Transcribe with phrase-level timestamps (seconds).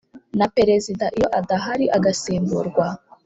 [0.39, 2.85] Na perezida iyo adahari agasimburwa